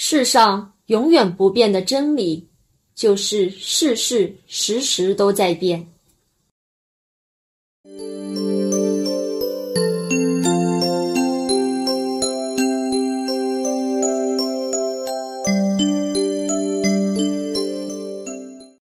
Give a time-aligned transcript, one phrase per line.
[0.00, 2.46] 世上永远不变的真理
[2.94, 5.92] 就是事事时时都在变。